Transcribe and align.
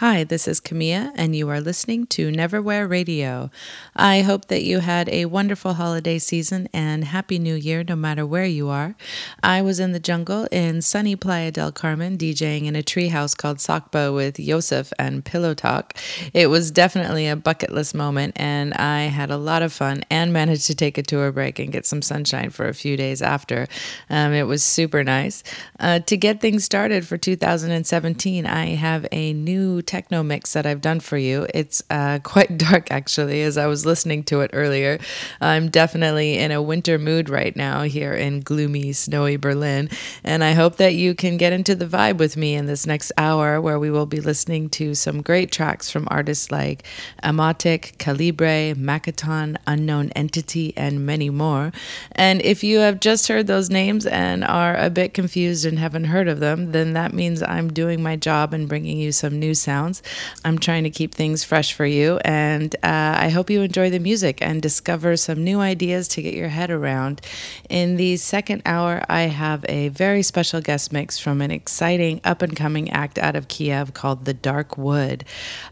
Hi, 0.00 0.22
this 0.22 0.46
is 0.46 0.60
Camea, 0.60 1.10
and 1.16 1.34
you 1.34 1.48
are 1.48 1.60
listening 1.60 2.06
to 2.06 2.30
Neverwhere 2.30 2.88
Radio. 2.88 3.50
I 3.96 4.20
hope 4.20 4.46
that 4.46 4.62
you 4.62 4.78
had 4.78 5.08
a 5.08 5.24
wonderful 5.24 5.74
holiday 5.74 6.20
season 6.20 6.68
and 6.72 7.02
Happy 7.02 7.36
New 7.36 7.56
Year 7.56 7.82
no 7.82 7.96
matter 7.96 8.24
where 8.24 8.44
you 8.44 8.68
are. 8.68 8.94
I 9.42 9.60
was 9.60 9.80
in 9.80 9.90
the 9.90 9.98
jungle 9.98 10.46
in 10.52 10.82
sunny 10.82 11.16
Playa 11.16 11.50
del 11.50 11.72
Carmen 11.72 12.16
DJing 12.16 12.66
in 12.66 12.76
a 12.76 12.82
treehouse 12.84 13.36
called 13.36 13.60
Sakba 13.60 14.12
with 14.12 14.36
Yousef 14.36 14.92
and 15.00 15.24
Pillow 15.24 15.52
Talk. 15.52 15.98
It 16.32 16.46
was 16.46 16.70
definitely 16.70 17.26
a 17.26 17.34
bucket 17.34 17.72
list 17.72 17.92
moment, 17.92 18.34
and 18.36 18.74
I 18.74 19.06
had 19.06 19.32
a 19.32 19.36
lot 19.36 19.62
of 19.62 19.72
fun 19.72 20.04
and 20.12 20.32
managed 20.32 20.68
to 20.68 20.76
take 20.76 20.96
a 20.96 21.02
tour 21.02 21.32
break 21.32 21.58
and 21.58 21.72
get 21.72 21.86
some 21.86 22.02
sunshine 22.02 22.50
for 22.50 22.68
a 22.68 22.72
few 22.72 22.96
days 22.96 23.20
after. 23.20 23.66
Um, 24.08 24.32
it 24.32 24.44
was 24.44 24.62
super 24.62 25.02
nice. 25.02 25.42
Uh, 25.80 25.98
to 25.98 26.16
get 26.16 26.40
things 26.40 26.62
started 26.62 27.04
for 27.04 27.18
2017, 27.18 28.46
I 28.46 28.76
have 28.76 29.04
a 29.10 29.32
new 29.32 29.82
techno 29.88 30.22
mix 30.22 30.52
that 30.52 30.66
I've 30.66 30.82
done 30.82 31.00
for 31.00 31.16
you. 31.16 31.46
It's 31.54 31.82
uh, 31.88 32.18
quite 32.22 32.58
dark, 32.58 32.92
actually, 32.92 33.42
as 33.42 33.56
I 33.56 33.66
was 33.66 33.86
listening 33.86 34.22
to 34.24 34.42
it 34.42 34.50
earlier. 34.52 34.98
I'm 35.40 35.70
definitely 35.70 36.38
in 36.38 36.52
a 36.52 36.62
winter 36.62 36.98
mood 36.98 37.30
right 37.30 37.56
now 37.56 37.82
here 37.82 38.12
in 38.12 38.42
gloomy, 38.42 38.92
snowy 38.92 39.36
Berlin. 39.36 39.88
And 40.22 40.44
I 40.44 40.52
hope 40.52 40.76
that 40.76 40.94
you 40.94 41.14
can 41.14 41.38
get 41.38 41.54
into 41.54 41.74
the 41.74 41.86
vibe 41.86 42.18
with 42.18 42.36
me 42.36 42.54
in 42.54 42.66
this 42.66 42.86
next 42.86 43.10
hour, 43.16 43.60
where 43.60 43.78
we 43.78 43.90
will 43.90 44.06
be 44.06 44.20
listening 44.20 44.68
to 44.70 44.94
some 44.94 45.22
great 45.22 45.50
tracks 45.50 45.90
from 45.90 46.06
artists 46.10 46.52
like 46.52 46.84
Amatic, 47.22 47.96
Calibre, 47.96 48.74
Makaton, 48.74 49.56
Unknown 49.66 50.10
Entity, 50.10 50.74
and 50.76 51.06
many 51.06 51.30
more. 51.30 51.72
And 52.12 52.42
if 52.42 52.62
you 52.62 52.80
have 52.80 53.00
just 53.00 53.28
heard 53.28 53.46
those 53.46 53.70
names 53.70 54.04
and 54.04 54.44
are 54.44 54.76
a 54.76 54.90
bit 54.90 55.14
confused 55.14 55.64
and 55.64 55.78
haven't 55.78 56.04
heard 56.04 56.28
of 56.28 56.40
them, 56.40 56.72
then 56.72 56.92
that 56.92 57.14
means 57.14 57.42
I'm 57.42 57.72
doing 57.72 58.02
my 58.02 58.16
job 58.16 58.52
and 58.52 58.68
bringing 58.68 58.98
you 58.98 59.12
some 59.12 59.38
new 59.38 59.54
sounds 59.54 59.77
sounds. 59.78 60.02
I'm 60.44 60.58
trying 60.58 60.84
to 60.84 60.90
keep 60.90 61.14
things 61.14 61.44
fresh 61.44 61.72
for 61.72 61.86
you, 61.86 62.18
and 62.24 62.74
uh, 62.82 63.14
I 63.26 63.28
hope 63.28 63.48
you 63.50 63.62
enjoy 63.62 63.90
the 63.90 64.00
music 64.00 64.42
and 64.42 64.60
discover 64.60 65.16
some 65.16 65.44
new 65.44 65.60
ideas 65.60 66.08
to 66.08 66.22
get 66.22 66.34
your 66.34 66.48
head 66.48 66.70
around. 66.70 67.20
In 67.68 67.96
the 67.96 68.16
second 68.16 68.62
hour, 68.66 69.04
I 69.08 69.22
have 69.22 69.64
a 69.68 69.88
very 69.90 70.22
special 70.22 70.60
guest 70.60 70.92
mix 70.92 71.18
from 71.18 71.40
an 71.40 71.52
exciting 71.52 72.20
up 72.24 72.42
and 72.42 72.56
coming 72.56 72.90
act 72.90 73.18
out 73.18 73.36
of 73.36 73.46
Kiev 73.46 73.94
called 73.94 74.24
The 74.24 74.34
Dark 74.34 74.76
Wood. 74.76 75.24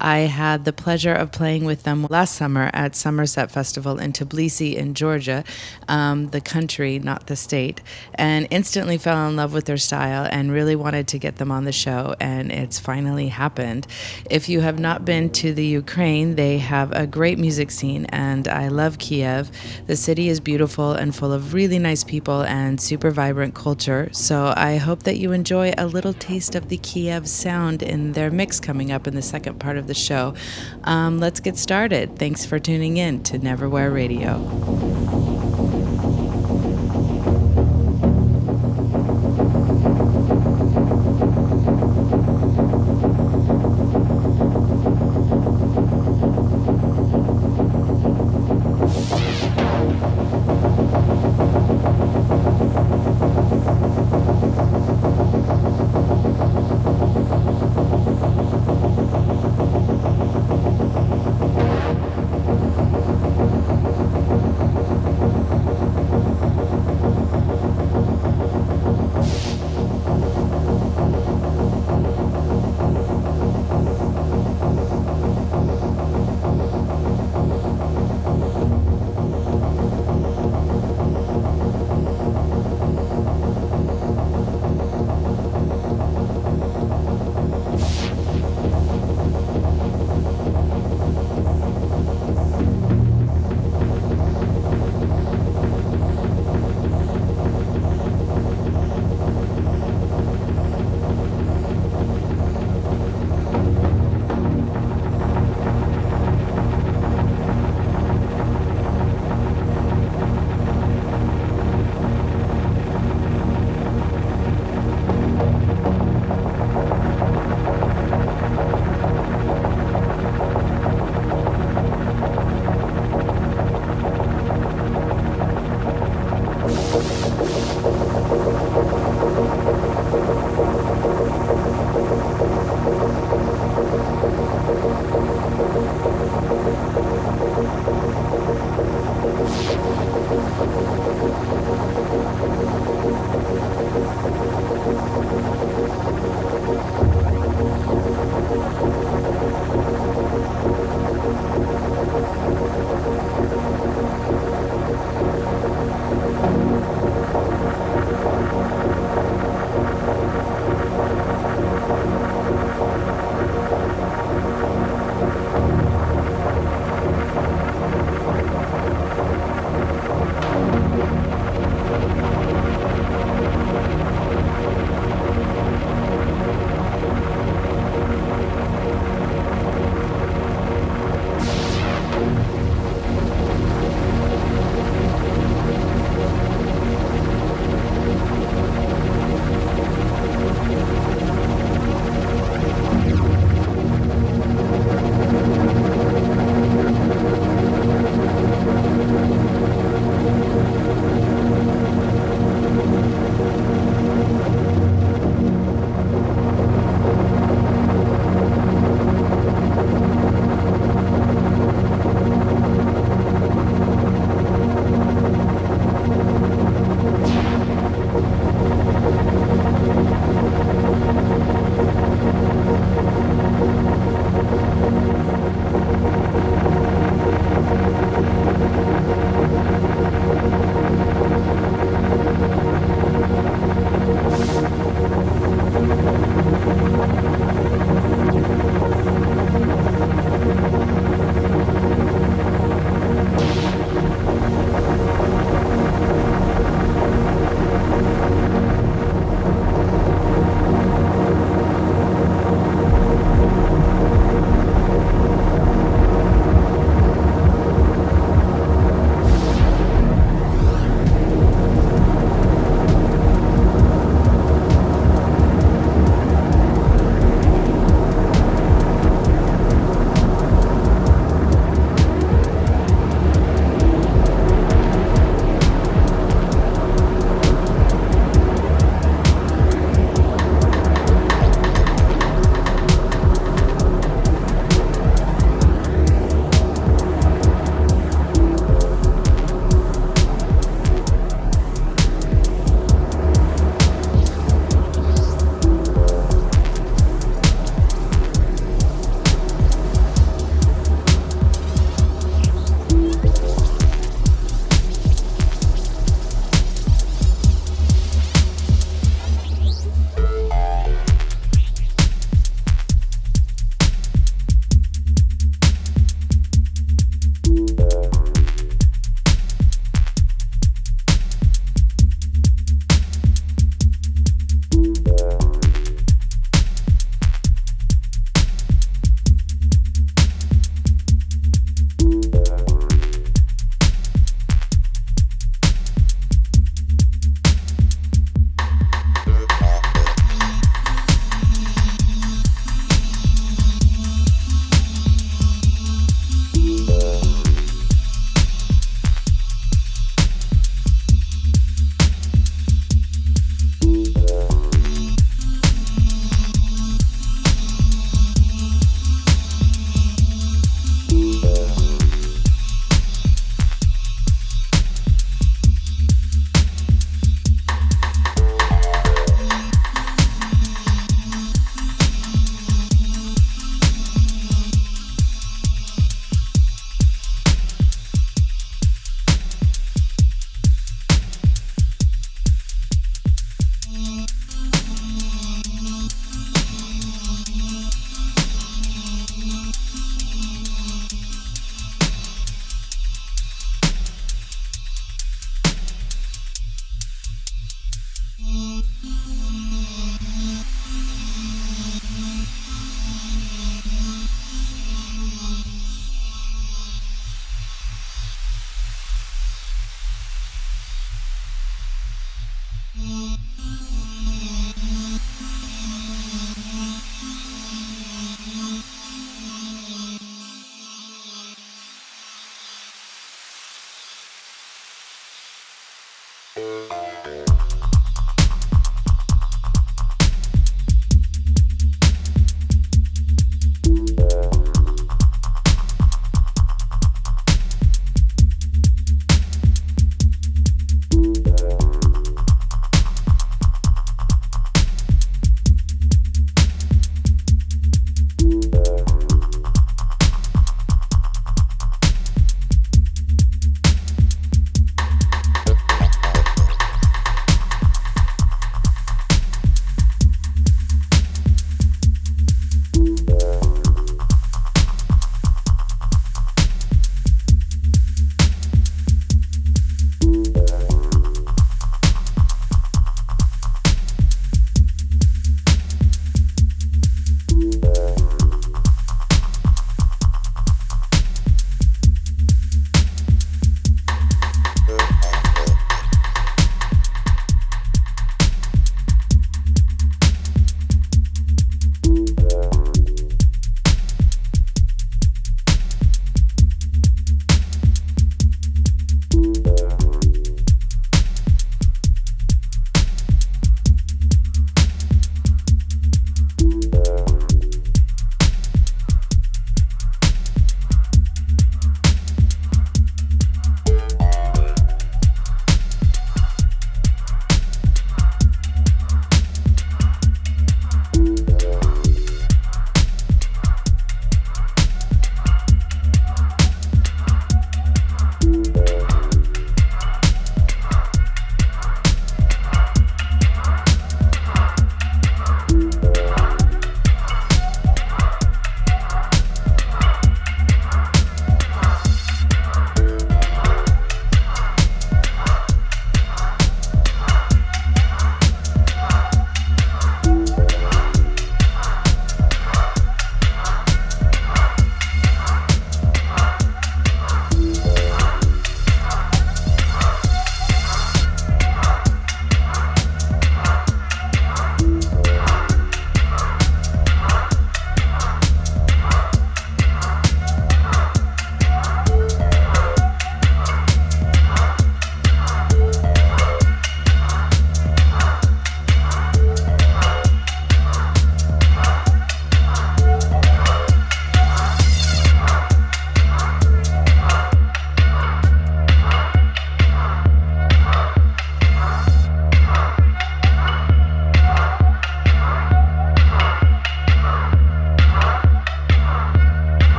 I 0.00 0.20
had 0.20 0.64
the 0.64 0.72
pleasure 0.72 1.12
of 1.12 1.30
playing 1.30 1.64
with 1.66 1.82
them 1.82 2.06
last 2.08 2.36
summer 2.36 2.70
at 2.72 2.96
Somerset 2.96 3.50
Festival 3.50 3.98
in 3.98 4.12
Tbilisi 4.12 4.76
in 4.76 4.94
Georgia, 4.94 5.44
um, 5.88 6.28
the 6.28 6.40
country, 6.40 6.98
not 6.98 7.26
the 7.26 7.36
state, 7.36 7.82
and 8.14 8.48
instantly 8.50 8.96
fell 8.96 9.28
in 9.28 9.36
love 9.36 9.52
with 9.52 9.66
their 9.66 9.76
style 9.76 10.26
and 10.30 10.52
really 10.52 10.76
wanted 10.76 11.06
to 11.08 11.18
get 11.18 11.36
them 11.36 11.50
on 11.52 11.64
the 11.64 11.72
show, 11.72 12.14
and 12.18 12.50
it's 12.50 12.78
finally 12.78 13.28
happened. 13.28 13.86
If 14.30 14.48
you 14.48 14.60
have 14.60 14.78
not 14.78 15.04
been 15.04 15.30
to 15.30 15.52
the 15.52 15.64
Ukraine, 15.64 16.36
they 16.36 16.58
have 16.58 16.92
a 16.92 17.06
great 17.06 17.38
music 17.38 17.70
scene, 17.70 18.06
and 18.06 18.48
I 18.48 18.68
love 18.68 18.98
Kiev. 18.98 19.50
The 19.86 19.96
city 19.96 20.28
is 20.28 20.40
beautiful 20.40 20.92
and 20.92 21.14
full 21.14 21.32
of 21.32 21.54
really 21.54 21.78
nice 21.78 22.04
people 22.04 22.42
and 22.42 22.80
super 22.80 23.10
vibrant 23.10 23.54
culture. 23.54 24.08
So 24.12 24.52
I 24.56 24.76
hope 24.76 25.02
that 25.04 25.18
you 25.18 25.32
enjoy 25.32 25.72
a 25.78 25.86
little 25.86 26.12
taste 26.14 26.54
of 26.54 26.68
the 26.68 26.78
Kiev 26.78 27.28
sound 27.28 27.82
in 27.82 28.12
their 28.12 28.30
mix 28.30 28.60
coming 28.60 28.92
up 28.92 29.06
in 29.06 29.14
the 29.14 29.22
second 29.22 29.58
part 29.58 29.76
of 29.76 29.86
the 29.86 29.94
show. 29.94 30.34
Um, 30.84 31.18
let's 31.18 31.40
get 31.40 31.56
started. 31.56 32.18
Thanks 32.18 32.44
for 32.44 32.58
tuning 32.58 32.96
in 32.96 33.22
to 33.24 33.38
Neverwhere 33.38 33.92
Radio. 33.92 35.29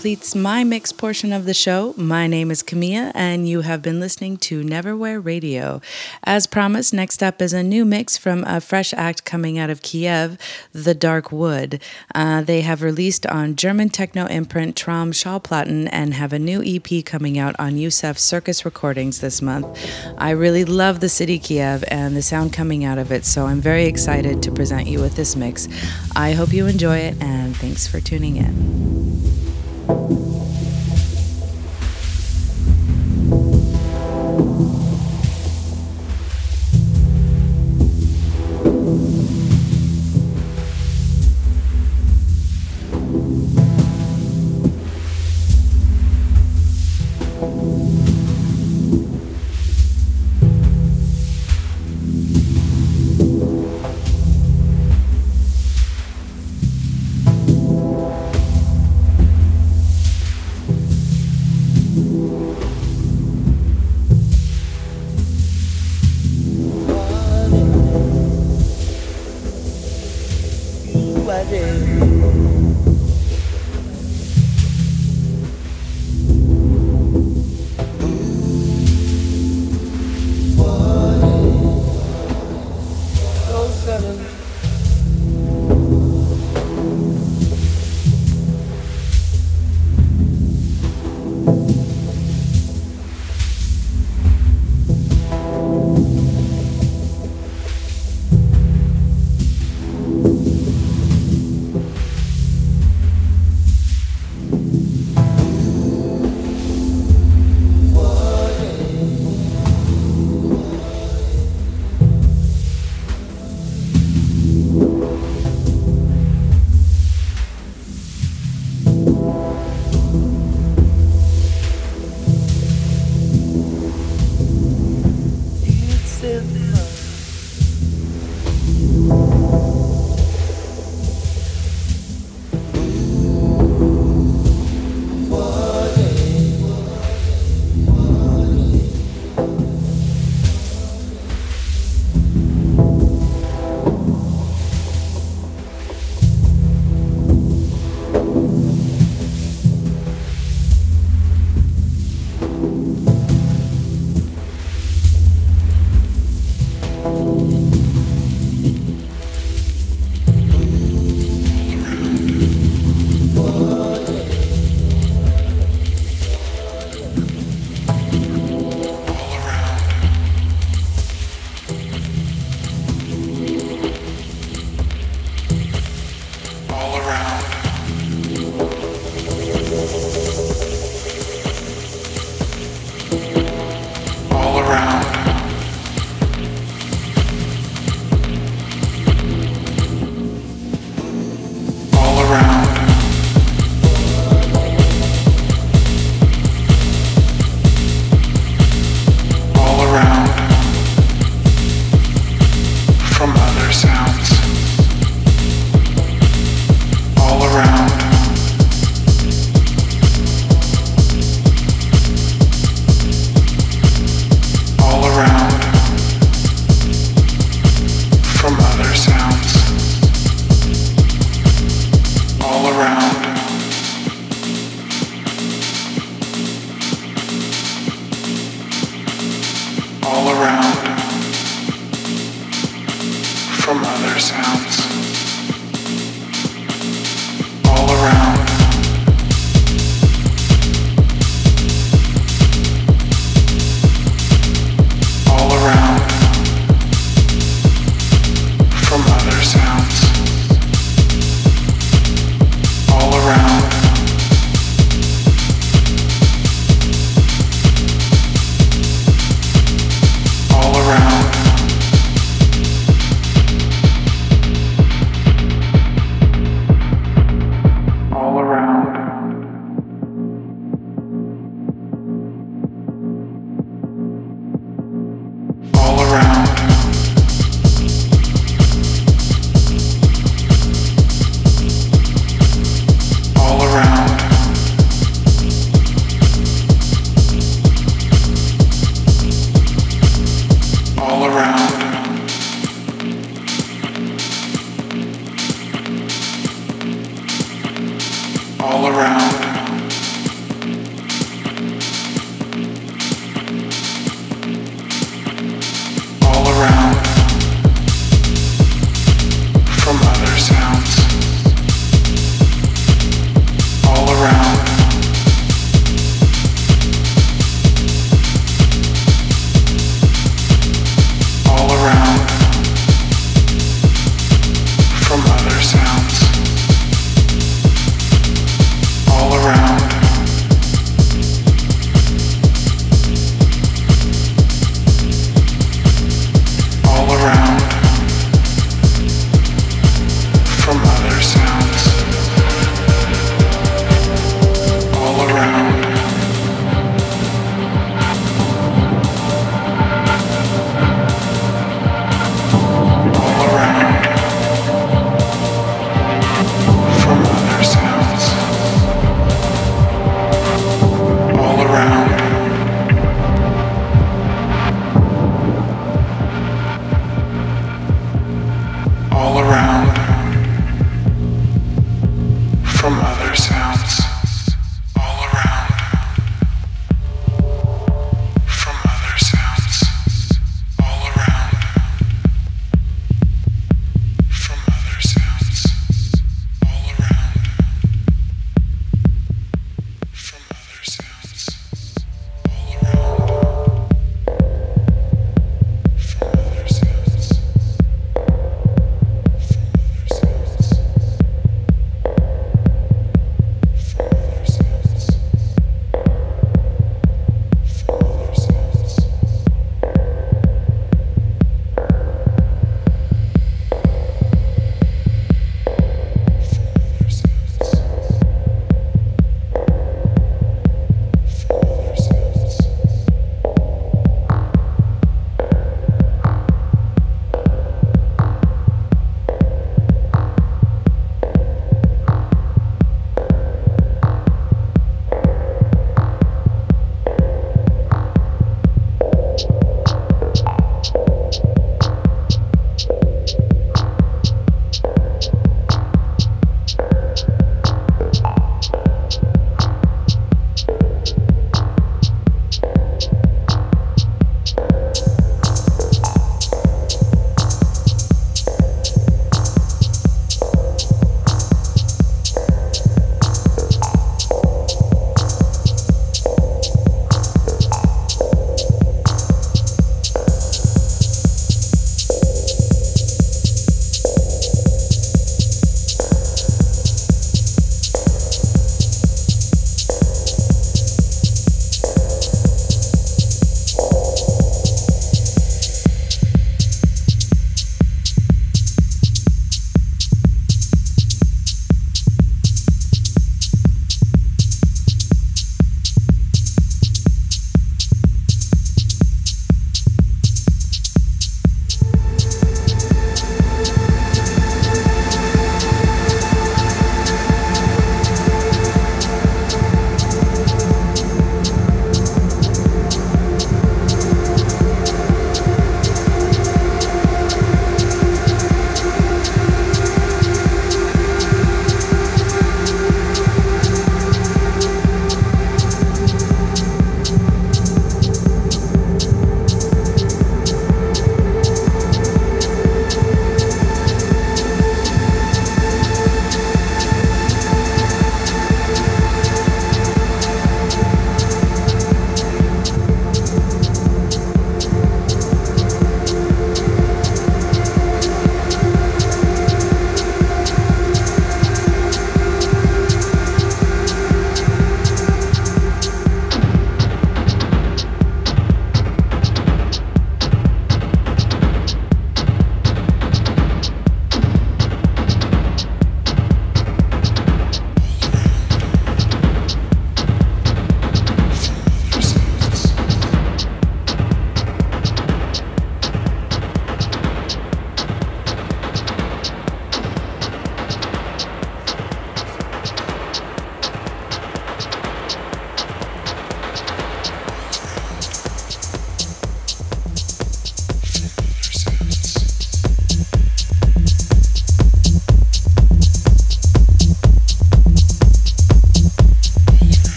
Completes 0.00 0.34
my 0.34 0.64
mix 0.64 0.92
portion 0.92 1.30
of 1.30 1.44
the 1.44 1.52
show. 1.52 1.92
My 1.94 2.26
name 2.26 2.50
is 2.50 2.62
Camea, 2.62 3.12
and 3.14 3.46
you 3.46 3.60
have 3.60 3.82
been 3.82 4.00
listening 4.00 4.38
to 4.38 4.62
Neverwhere 4.62 5.22
Radio. 5.22 5.82
As 6.24 6.46
promised, 6.46 6.94
next 6.94 7.22
up 7.22 7.42
is 7.42 7.52
a 7.52 7.62
new 7.62 7.84
mix 7.84 8.16
from 8.16 8.42
a 8.44 8.62
fresh 8.62 8.94
act 8.94 9.26
coming 9.26 9.58
out 9.58 9.68
of 9.68 9.82
Kiev, 9.82 10.38
The 10.72 10.94
Dark 10.94 11.30
Wood. 11.30 11.82
Uh, 12.14 12.40
they 12.40 12.62
have 12.62 12.80
released 12.80 13.26
on 13.26 13.56
German 13.56 13.90
techno 13.90 14.24
imprint 14.24 14.74
Traum 14.74 15.12
Schallplatten 15.12 15.86
and 15.92 16.14
have 16.14 16.32
a 16.32 16.38
new 16.38 16.62
EP 16.64 17.04
coming 17.04 17.38
out 17.38 17.54
on 17.58 17.74
Yousef 17.74 18.16
Circus 18.16 18.64
Recordings 18.64 19.20
this 19.20 19.42
month. 19.42 19.66
I 20.16 20.30
really 20.30 20.64
love 20.64 21.00
the 21.00 21.10
city 21.10 21.38
Kiev 21.38 21.84
and 21.88 22.16
the 22.16 22.22
sound 22.22 22.54
coming 22.54 22.86
out 22.86 22.96
of 22.96 23.12
it, 23.12 23.26
so 23.26 23.44
I'm 23.44 23.60
very 23.60 23.84
excited 23.84 24.42
to 24.44 24.50
present 24.50 24.86
you 24.86 24.98
with 25.00 25.16
this 25.16 25.36
mix. 25.36 25.68
I 26.16 26.32
hope 26.32 26.54
you 26.54 26.66
enjoy 26.66 26.96
it, 26.96 27.22
and 27.22 27.54
thanks 27.54 27.86
for 27.86 28.00
tuning 28.00 28.36
in. 28.38 28.89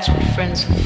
That's 0.00 0.08
what 0.08 0.34
friends 0.34 0.64
are 0.64 0.79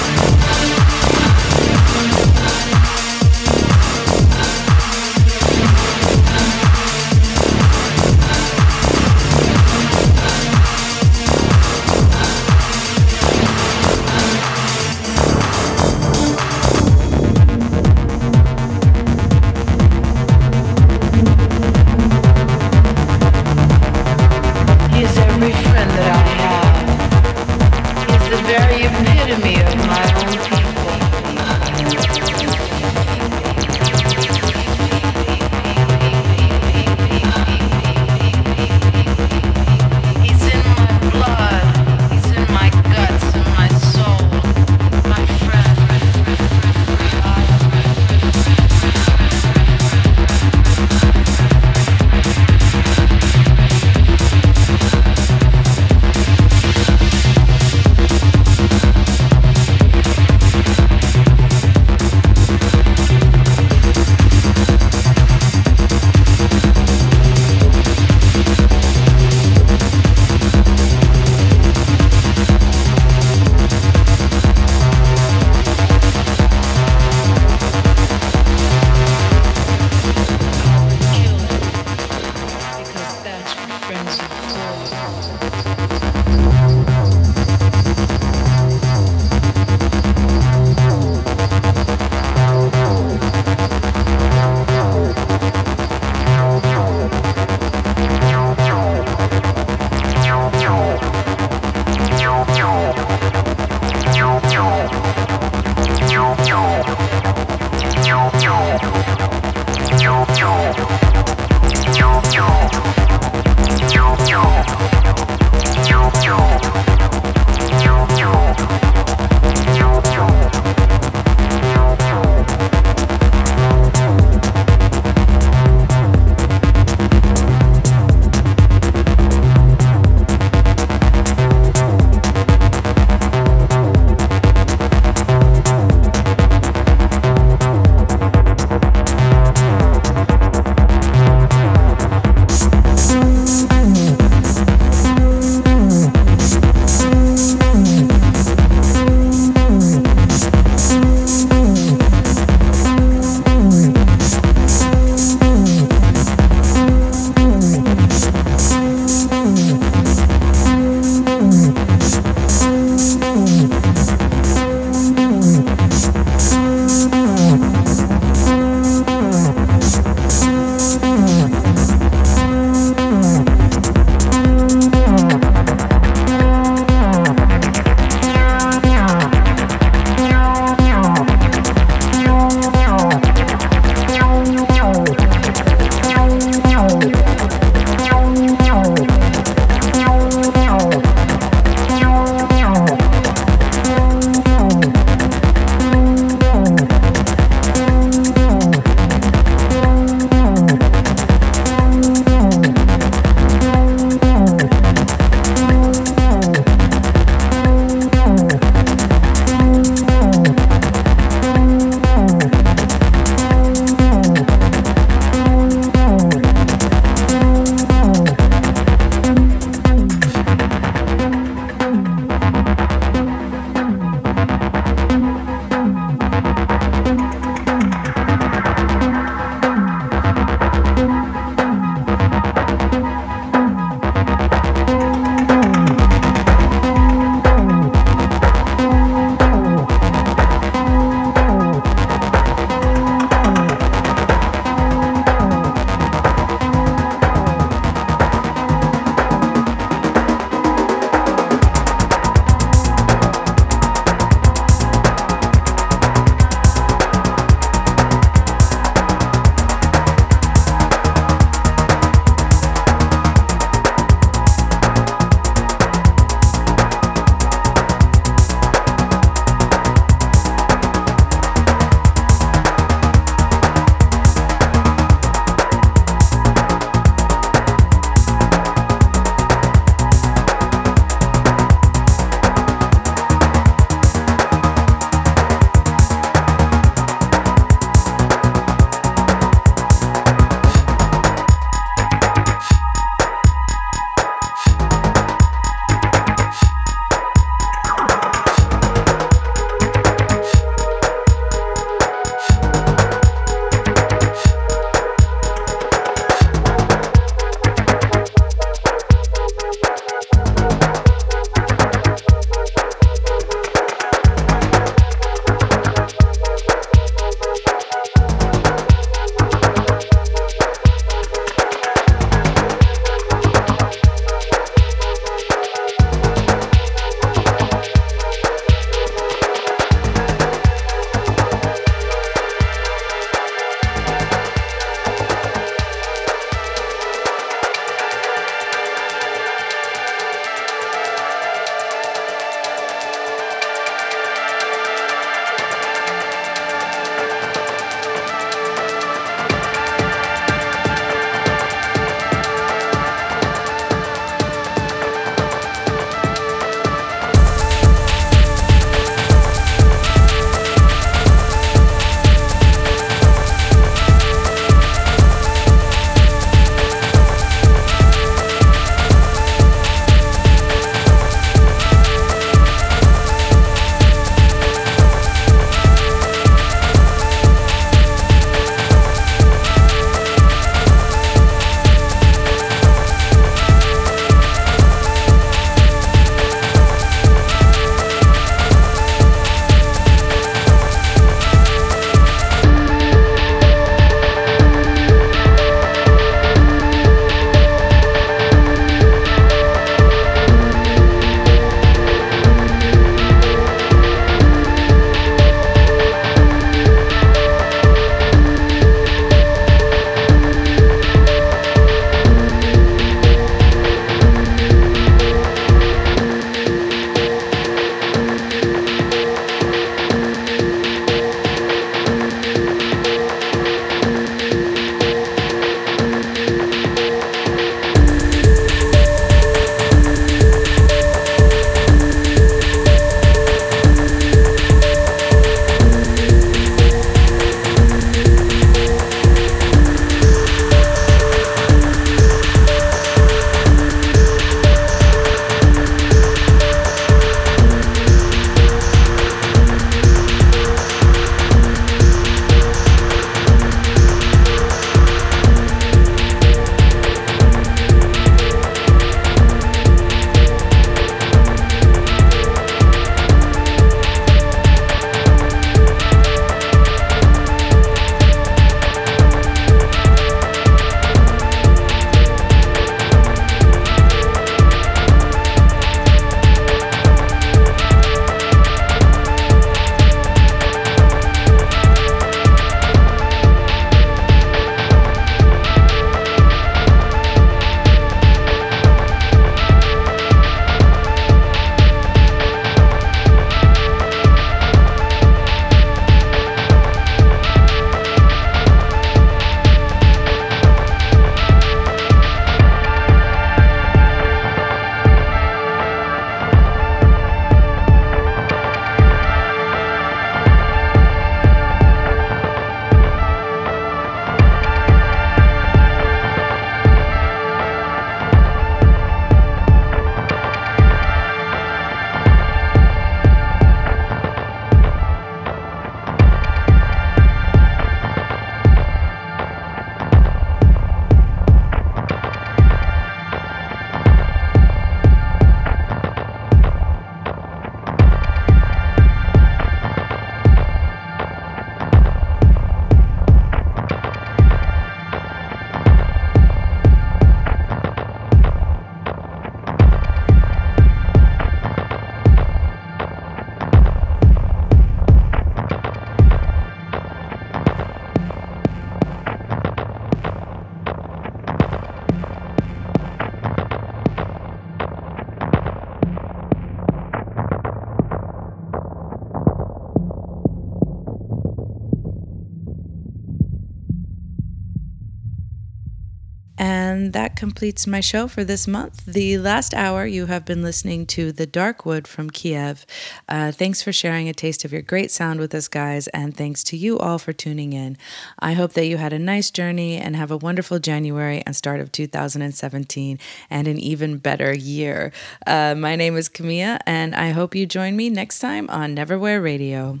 completes 577.36 577.86
my 577.86 578.00
show 578.00 578.26
for 578.26 578.42
this 578.42 578.66
month. 578.66 579.04
The 579.04 579.38
last 579.38 579.74
hour, 579.74 580.06
you 580.06 580.26
have 580.26 580.44
been 580.44 580.62
listening 580.62 581.06
to 581.06 581.30
The 581.30 581.46
Dark 581.46 581.84
Wood 581.84 582.08
from 582.08 582.30
Kiev. 582.30 582.86
Uh, 583.28 583.52
thanks 583.52 583.82
for 583.82 583.92
sharing 583.92 584.28
a 584.28 584.34
taste 584.34 584.64
of 584.64 584.72
your 584.72 584.82
great 584.82 585.10
sound 585.10 585.38
with 585.38 585.54
us, 585.54 585.68
guys, 585.68 586.08
and 586.08 586.36
thanks 586.36 586.64
to 586.64 586.76
you 586.76 586.98
all 586.98 587.18
for 587.18 587.32
tuning 587.32 587.72
in. 587.72 587.98
I 588.38 588.54
hope 588.54 588.72
that 588.72 588.86
you 588.86 588.96
had 588.96 589.12
a 589.12 589.18
nice 589.18 589.50
journey 589.50 589.96
and 589.96 590.16
have 590.16 590.30
a 590.30 590.36
wonderful 590.36 590.78
January 590.78 591.42
and 591.46 591.54
start 591.54 591.80
of 591.80 591.92
2017 591.92 593.18
and 593.50 593.68
an 593.68 593.78
even 593.78 594.18
better 594.18 594.54
year. 594.54 595.12
Uh, 595.46 595.74
my 595.76 595.94
name 595.94 596.16
is 596.16 596.28
Camea, 596.28 596.78
and 596.86 597.14
I 597.14 597.30
hope 597.30 597.54
you 597.54 597.66
join 597.66 597.96
me 597.96 598.10
next 598.10 598.40
time 598.40 598.68
on 598.70 598.96
Neverwhere 598.96 599.42
Radio. 599.42 600.00